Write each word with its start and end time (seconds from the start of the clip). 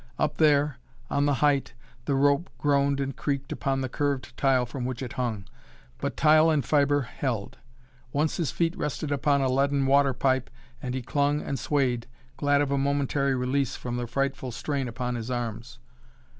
Up 0.17 0.37
there, 0.37 0.79
on 1.11 1.27
the 1.27 1.35
height, 1.45 1.75
the 2.05 2.15
rope 2.15 2.49
groaned 2.57 2.99
and 2.99 3.15
creaked 3.15 3.51
upon 3.51 3.81
the 3.81 3.87
curved 3.87 4.35
tile 4.35 4.65
from 4.65 4.83
which 4.83 5.03
it 5.03 5.13
hung. 5.13 5.45
But 5.99 6.17
tile 6.17 6.49
and 6.49 6.65
fibre 6.65 7.01
held. 7.03 7.59
Once 8.11 8.37
his 8.37 8.49
feet 8.49 8.75
rested 8.75 9.11
upon 9.11 9.41
a 9.41 9.47
leaden 9.47 9.85
water 9.85 10.13
pipe 10.15 10.49
and 10.81 10.95
he 10.95 11.03
clung 11.03 11.39
and 11.43 11.59
swayed, 11.59 12.07
glad 12.35 12.61
of 12.61 12.71
a 12.71 12.79
momentary 12.79 13.35
release 13.35 13.75
from 13.75 13.97
the 13.97 14.07
frightful 14.07 14.51
strain 14.51 14.87
upon 14.87 15.13
his 15.13 15.29
arms. 15.29 15.77